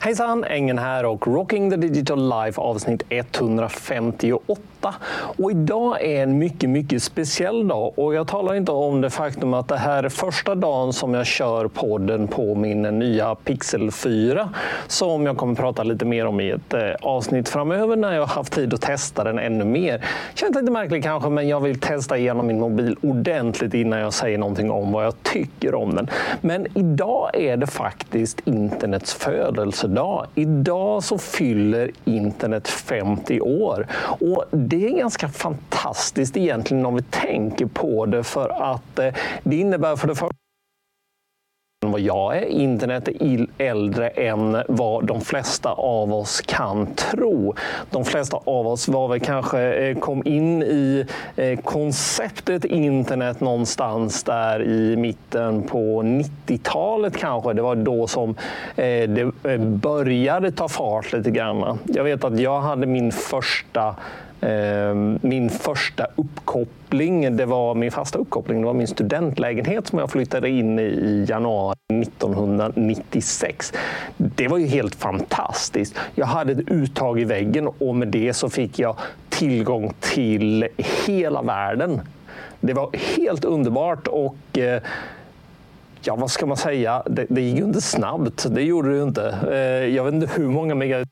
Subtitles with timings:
[0.00, 4.94] Hejsan, Engen här och Rocking the Digital Life avsnitt 158.
[5.10, 7.92] Och idag är en mycket, mycket speciell dag.
[7.98, 11.26] Och jag talar inte om det faktum att det här är första dagen som jag
[11.26, 14.48] kör podden på min nya Pixel 4.
[14.86, 18.34] Som jag kommer prata lite mer om i ett eh, avsnitt framöver när jag har
[18.34, 20.04] haft tid att testa den ännu mer.
[20.34, 24.38] Känns lite märkligt kanske, men jag vill testa igenom min mobil ordentligt innan jag säger
[24.38, 26.10] någonting om vad jag tycker om den.
[26.40, 30.26] Men idag är det faktiskt internets födelse födelsedag.
[30.34, 33.86] Idag så fyller internet 50 år.
[34.20, 39.56] Och det är ganska fantastiskt egentligen om vi tänker på det för att eh, det
[39.56, 40.47] innebär för det första
[41.90, 42.44] vad jag är.
[42.44, 47.54] Internet är äldre än vad de flesta av oss kan tro.
[47.90, 51.06] De flesta av oss var väl kanske eh, kom in i
[51.36, 57.52] eh, konceptet internet någonstans där i mitten på 90-talet kanske.
[57.52, 58.30] Det var då som
[58.76, 61.78] eh, det började ta fart lite grann.
[61.84, 63.94] Jag vet att jag hade min första
[64.40, 70.10] Ehm, min första uppkoppling, det var min fasta uppkoppling, det var min studentlägenhet som jag
[70.10, 73.72] flyttade in i i januari 1996.
[74.16, 75.98] Det var ju helt fantastiskt.
[76.14, 78.96] Jag hade ett uttag i väggen och med det så fick jag
[79.28, 80.68] tillgång till
[81.06, 82.00] hela världen.
[82.60, 84.82] Det var helt underbart och eh,
[86.02, 87.02] Ja, vad ska man säga?
[87.06, 88.46] Det, det gick ju inte snabbt.
[88.50, 89.38] Det gjorde det ju inte.
[89.50, 91.08] Eh, jag vet inte hur många megabit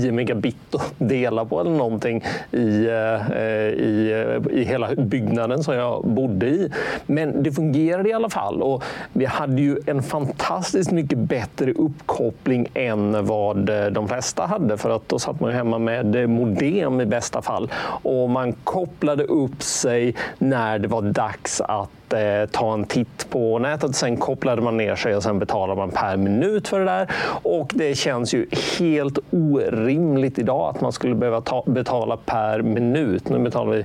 [0.00, 5.74] 10 megabit att dela på eller någonting i, eh, i, eh, i hela byggnaden som
[5.74, 6.70] jag bodde i.
[7.06, 12.68] Men det fungerade i alla fall och vi hade ju en fantastiskt mycket bättre uppkoppling
[12.74, 17.00] än vad eh, de flesta hade för att då satt man hemma med eh, modem
[17.00, 17.72] i bästa fall
[18.02, 23.58] och man kopplade upp sig när det var dags att eh, ta en titt på
[23.58, 23.96] nätet.
[23.96, 27.10] Sen kopplade man ner sig och sen betalade man per minut för det där.
[27.42, 28.46] Och det känns ju
[28.78, 33.28] helt orimligt idag att man skulle behöva ta, betala per minut.
[33.28, 33.84] Nu betalar vi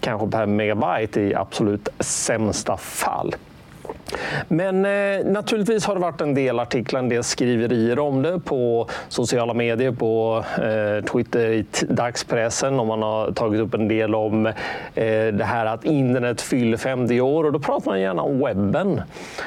[0.00, 3.34] kanske per megabyte i absolut sämsta fall.
[4.48, 8.88] Men eh, naturligtvis har det varit en del artiklar, en del skriverier om det på
[9.08, 14.46] sociala medier, på eh, Twitter, i dagspressen och man har tagit upp en del om
[14.46, 19.02] eh, det här att internet fyller 50 år och då pratar man gärna om webben.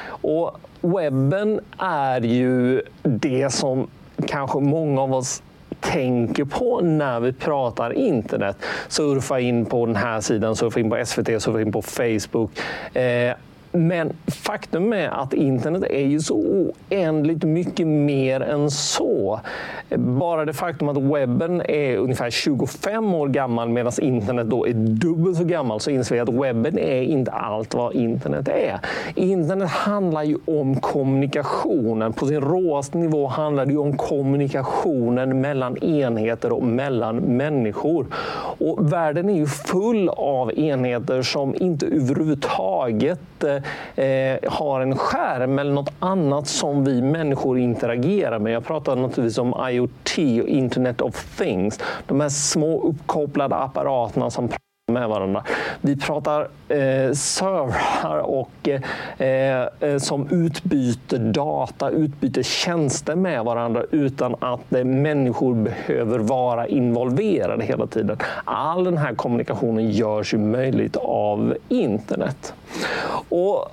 [0.06, 3.86] Och webben är ju det som
[4.26, 5.42] kanske många av oss
[5.80, 8.56] tänker på när vi pratar internet.
[8.88, 12.50] Surfa in på den här sidan, surfa in på SVT, surfa in på Facebook.
[12.94, 13.34] Eh,
[13.72, 19.40] men faktum är att internet är ju så oändligt mycket mer än så.
[19.96, 25.36] Bara det faktum att webben är ungefär 25 år gammal medan internet då är dubbelt
[25.36, 28.80] så gammal så inser vi att webben är inte allt vad internet är.
[29.14, 32.12] Internet handlar ju om kommunikationen.
[32.12, 38.06] På sin råaste nivå handlar det om kommunikationen mellan enheter och mellan människor.
[38.58, 43.59] Och världen är ju full av enheter som inte överhuvudtaget eh,
[43.94, 48.52] eh, har en skärm eller något annat som vi människor interagerar med.
[48.52, 51.80] Jag pratar naturligtvis om IoT och Internet of Things.
[52.06, 54.48] De här små uppkopplade apparaterna som
[54.90, 55.44] med varandra.
[55.80, 58.68] Vi pratar eh, servrar och,
[59.18, 66.66] eh, eh, som utbyter data, utbyter tjänster med varandra utan att eh, människor behöver vara
[66.66, 68.16] involverade hela tiden.
[68.44, 72.54] All den här kommunikationen görs ju möjligt av internet.
[73.28, 73.72] Och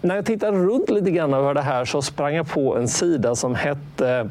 [0.00, 3.34] när jag tittade runt lite grann över det här så sprang jag på en sida
[3.34, 4.30] som hette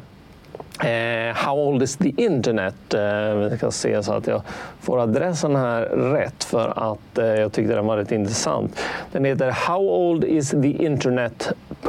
[0.80, 2.94] Eh, how old is the internet?
[2.94, 4.42] Eh, vi ska se så att jag
[4.80, 8.80] får adressen här rätt för att eh, jag tyckte den var rätt intressant.
[9.12, 11.86] Den heter How old is the internet.net.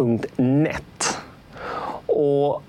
[2.05, 2.63] Och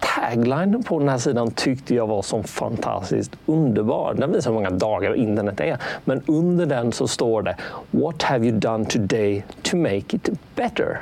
[0.00, 4.14] taglinen på den här sidan tyckte jag var så fantastiskt underbar.
[4.14, 5.78] Den visar hur många dagar internet är.
[6.04, 7.56] Men under den så står det
[7.90, 11.00] What have you done today to make it better?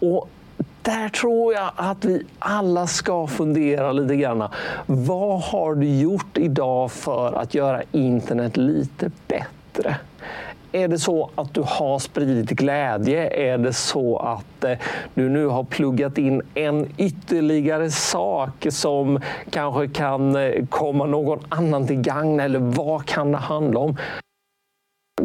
[0.00, 0.28] Och
[0.84, 4.48] där tror jag att vi alla ska fundera lite grann.
[4.86, 9.96] Vad har du gjort idag för att göra internet lite bättre?
[10.72, 13.52] Är det så att du har spridit glädje?
[13.52, 14.78] Är det så att eh,
[15.14, 19.20] du nu har pluggat in en ytterligare sak som
[19.50, 22.40] kanske kan eh, komma någon annan till gagn?
[22.40, 23.96] Eller vad kan det handla om?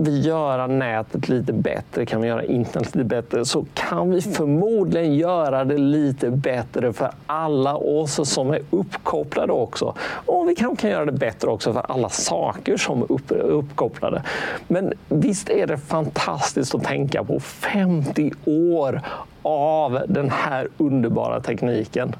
[0.01, 5.15] Vi göra nätet lite bättre, kan vi göra internet lite bättre, så kan vi förmodligen
[5.15, 9.95] göra det lite bättre för alla oss som är uppkopplade också.
[10.25, 14.23] Och vi kanske kan göra det bättre också för alla saker som är upp, uppkopplade.
[14.67, 19.01] Men visst är det fantastiskt att tänka på 50 år
[19.41, 22.15] av den här underbara tekniken.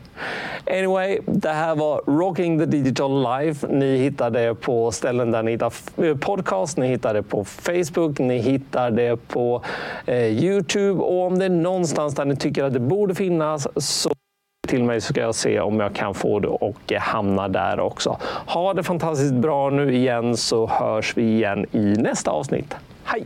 [0.72, 3.68] Anyway, det här var Rocking the Digital Life.
[3.68, 8.20] Ni hittar det på ställen där ni hittar eh, podcast, ni hittar det på Facebook,
[8.20, 9.62] ni hittar det på
[10.06, 14.12] eh, Youtube och om det är någonstans där ni tycker att det borde finnas så
[14.68, 17.80] till mig så ska jag se om jag kan få det och eh, hamna där
[17.80, 18.18] också.
[18.46, 22.76] Ha det fantastiskt bra nu igen så hörs vi igen i nästa avsnitt.
[23.04, 23.26] Hej!